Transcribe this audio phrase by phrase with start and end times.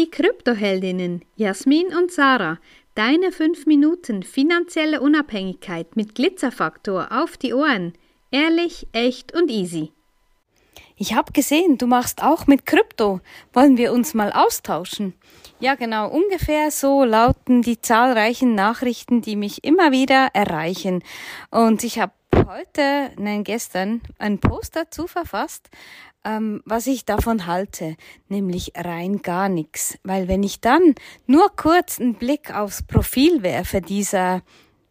[0.00, 2.58] Die Kryptoheldinnen Jasmin und Sarah,
[2.94, 7.92] deine 5 Minuten finanzielle Unabhängigkeit mit Glitzerfaktor auf die Ohren.
[8.30, 9.92] Ehrlich, echt und easy.
[10.96, 13.20] Ich habe gesehen, du machst auch mit Krypto.
[13.52, 15.12] Wollen wir uns mal austauschen?
[15.58, 21.04] Ja, genau, ungefähr so lauten die zahlreichen Nachrichten, die mich immer wieder erreichen.
[21.50, 22.12] Und ich habe
[22.46, 25.68] heute, nein, gestern, einen Post dazu verfasst,
[26.24, 27.96] ähm, was ich davon halte,
[28.28, 29.98] nämlich rein gar nichts.
[30.02, 30.94] Weil wenn ich dann
[31.26, 34.42] nur kurz einen Blick aufs Profil werfe dieser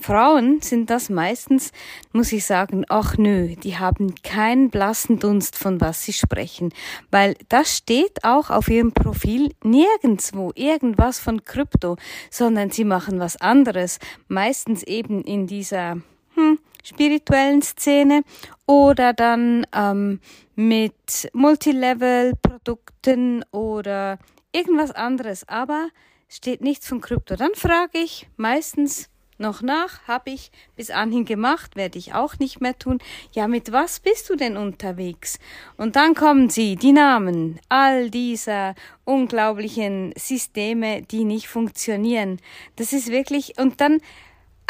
[0.00, 1.72] Frauen sind das meistens,
[2.12, 6.72] muss ich sagen, ach nö, die haben keinen blassen Dunst, von was sie sprechen,
[7.10, 11.96] weil das steht auch auf ihrem Profil nirgendswo irgendwas von Krypto,
[12.30, 15.98] sondern sie machen was anderes, meistens eben in dieser
[16.34, 18.22] hm, spirituellen Szene
[18.66, 20.20] oder dann ähm,
[20.54, 24.18] mit Multilevel-Produkten oder
[24.52, 25.88] irgendwas anderes, aber
[26.28, 27.36] steht nichts von Krypto.
[27.36, 32.60] Dann frage ich meistens noch nach, habe ich bis anhin gemacht, werde ich auch nicht
[32.60, 32.98] mehr tun.
[33.32, 35.38] Ja, mit was bist du denn unterwegs?
[35.76, 42.38] Und dann kommen sie, die Namen all dieser unglaublichen Systeme, die nicht funktionieren.
[42.76, 44.00] Das ist wirklich, und dann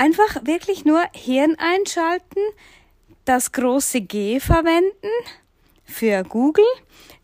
[0.00, 2.40] einfach wirklich nur Hirn einschalten,
[3.26, 5.10] das große G verwenden
[5.84, 6.64] für Google,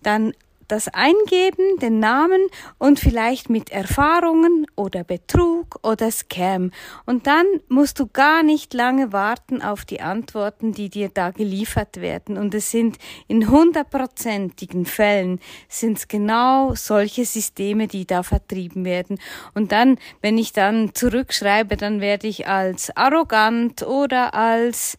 [0.02, 0.34] dann
[0.69, 2.47] das Eingeben, den Namen
[2.78, 6.70] und vielleicht mit Erfahrungen oder Betrug oder Scam.
[7.05, 12.00] Und dann musst du gar nicht lange warten auf die Antworten, die dir da geliefert
[12.00, 12.37] werden.
[12.37, 19.19] Und es sind in hundertprozentigen Fällen sind es genau solche Systeme, die da vertrieben werden.
[19.55, 24.97] Und dann, wenn ich dann zurückschreibe, dann werde ich als arrogant oder als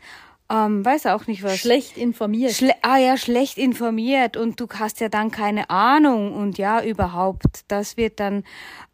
[0.50, 1.58] ähm, weiß auch nicht was.
[1.58, 2.54] Schlecht informiert.
[2.54, 7.66] Schle ah ja, schlecht informiert und du hast ja dann keine Ahnung und ja, überhaupt.
[7.68, 8.44] Das wird dann,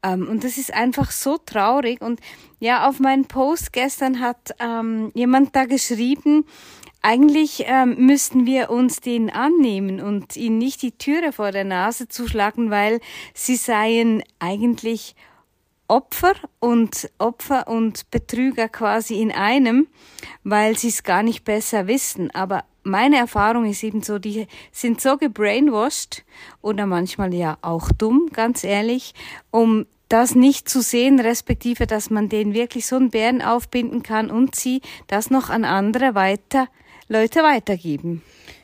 [0.02, 2.02] ähm, und das ist einfach so traurig.
[2.02, 2.20] Und
[2.60, 6.46] ja, auf meinen Post gestern hat ähm, jemand da geschrieben,
[7.04, 12.08] eigentlich ähm, müssten wir uns den annehmen und ihnen nicht die Türe vor der Nase
[12.08, 13.00] zuschlagen, weil
[13.34, 15.16] sie seien eigentlich
[15.94, 19.86] Opfer und Opfer und Betrüger quasi in einem,
[20.44, 22.32] weil sie es gar nicht besser wissen.
[22.34, 26.26] Aber meine Erfahrung ist eben so, die sind so gebrainwashed
[26.64, 29.14] oder manchmal ja auch dumm, ganz ehrlich,
[29.52, 34.32] um das nicht zu sehen, respektive, dass man denen wirklich so einen Bären aufbinden kann
[34.32, 36.70] und sie das noch an andere weiter,
[37.08, 38.24] Leute weitergeben.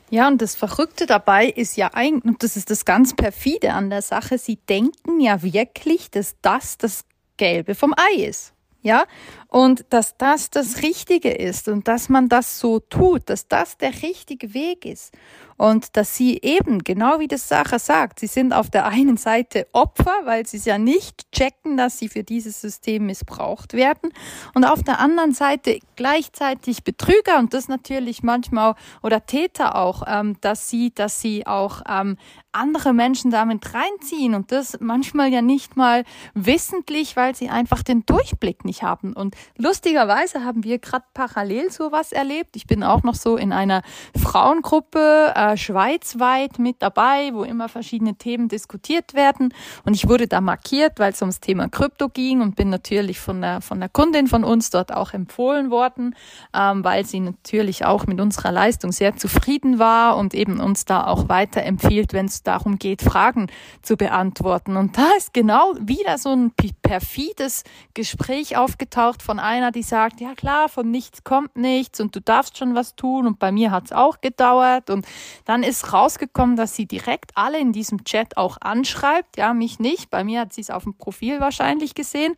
[0.09, 3.91] Ja, und das Verrückte dabei ist ja eigentlich, und das ist das ganz perfide an
[3.91, 7.05] der Sache, sie denken ja wirklich, dass das das
[7.39, 8.53] Gelbe vom Ei ist.
[8.81, 9.03] Ja,
[9.49, 13.91] und dass das das Richtige ist und dass man das so tut, dass das der
[14.03, 15.13] richtige Weg ist
[15.57, 19.67] und dass sie eben, genau wie das Sache sagt, sie sind auf der einen Seite
[19.73, 24.13] Opfer, weil sie es ja nicht checken, dass sie für dieses System missbraucht werden
[24.53, 30.37] und auf der anderen Seite gleichzeitig Betrüger und das natürlich manchmal oder Täter auch, ähm,
[30.39, 32.15] dass sie, dass sie auch ähm,
[32.51, 38.05] andere Menschen damit reinziehen und das manchmal ja nicht mal wissentlich, weil sie einfach den
[38.05, 39.13] Durchblick nicht haben.
[39.13, 42.55] Und lustigerweise haben wir gerade parallel sowas erlebt.
[42.55, 43.83] Ich bin auch noch so in einer
[44.17, 49.53] Frauengruppe äh, schweizweit mit dabei, wo immer verschiedene Themen diskutiert werden.
[49.85, 53.41] Und ich wurde da markiert, weil es ums Thema Krypto ging und bin natürlich von
[53.41, 58.07] der, von der Kundin von uns dort auch empfohlen worden, ähm, weil sie natürlich auch
[58.07, 62.77] mit unserer Leistung sehr zufrieden war und eben uns da auch weiterempfiehlt, wenn es darum
[62.77, 63.47] geht, Fragen
[63.81, 64.77] zu beantworten.
[64.77, 66.51] Und da ist genau wieder so ein
[66.81, 67.63] perfides
[67.93, 72.57] Gespräch aufgetaucht von einer, die sagt, ja klar, von nichts kommt nichts und du darfst
[72.57, 73.27] schon was tun.
[73.27, 74.89] Und bei mir hat es auch gedauert.
[74.89, 75.05] Und
[75.45, 79.37] dann ist rausgekommen, dass sie direkt alle in diesem Chat auch anschreibt.
[79.37, 80.09] Ja, mich nicht.
[80.09, 82.35] Bei mir hat sie es auf dem Profil wahrscheinlich gesehen.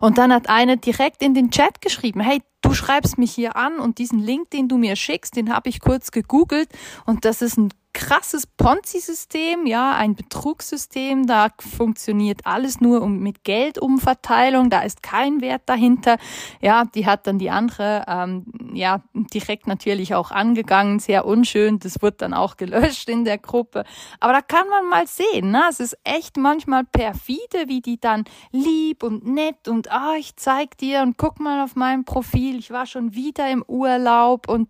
[0.00, 3.78] Und dann hat eine direkt in den Chat geschrieben, hey, du schreibst mich hier an
[3.78, 6.68] und diesen Link, den du mir schickst, den habe ich kurz gegoogelt
[7.06, 13.42] und das ist ein krasses Ponzi-System, ja, ein Betrugssystem, da funktioniert alles nur um, mit
[13.44, 16.16] Geldumverteilung, da ist kein Wert dahinter.
[16.60, 22.00] Ja, die hat dann die andere, ähm, ja, direkt natürlich auch angegangen, sehr unschön, das
[22.00, 23.84] wird dann auch gelöscht in der Gruppe.
[24.20, 25.64] Aber da kann man mal sehen, ne?
[25.68, 30.78] es ist echt manchmal perfide, wie die dann lieb und nett und, ah, ich zeig
[30.78, 34.68] dir und guck mal auf mein Profil, ich war schon wieder im Urlaub und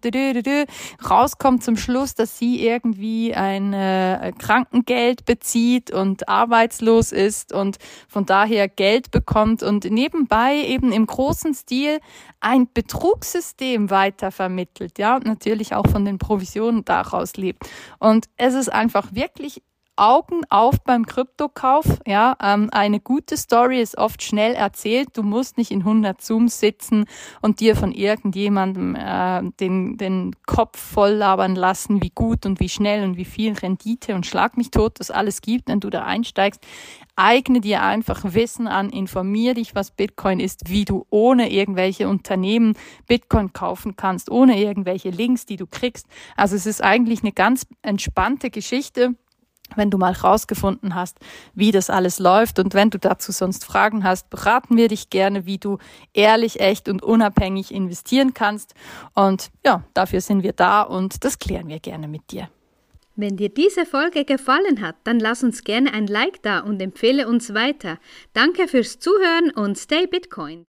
[1.08, 7.78] rauskommt zum Schluss, dass sie irgendwie irgendwie ein äh, Krankengeld bezieht und arbeitslos ist und
[8.08, 11.98] von daher Geld bekommt und nebenbei eben im großen Stil
[12.40, 17.68] ein Betrugssystem weitervermittelt, ja, und natürlich auch von den Provisionen daraus lebt.
[17.98, 19.62] Und es ist einfach wirklich
[20.00, 21.84] Augen auf beim Kryptokauf.
[22.06, 25.10] Ja, ähm, eine gute Story ist oft schnell erzählt.
[25.12, 27.04] Du musst nicht in 100 Zooms sitzen
[27.42, 32.70] und dir von irgendjemandem äh, den, den Kopf voll labern lassen, wie gut und wie
[32.70, 36.04] schnell und wie viel Rendite und schlag mich tot das alles gibt, wenn du da
[36.04, 36.66] einsteigst.
[37.14, 42.72] Eigne dir einfach Wissen an, informier dich, was Bitcoin ist, wie du ohne irgendwelche Unternehmen
[43.06, 46.06] Bitcoin kaufen kannst, ohne irgendwelche Links, die du kriegst.
[46.38, 49.14] Also es ist eigentlich eine ganz entspannte Geschichte
[49.76, 51.18] wenn du mal rausgefunden hast,
[51.54, 55.46] wie das alles läuft und wenn du dazu sonst Fragen hast, beraten wir dich gerne,
[55.46, 55.78] wie du
[56.12, 58.74] ehrlich, echt und unabhängig investieren kannst.
[59.14, 62.48] Und ja, dafür sind wir da und das klären wir gerne mit dir.
[63.16, 67.28] Wenn dir diese Folge gefallen hat, dann lass uns gerne ein Like da und empfehle
[67.28, 67.98] uns weiter.
[68.32, 70.58] Danke fürs Zuhören und stay Bitcoin.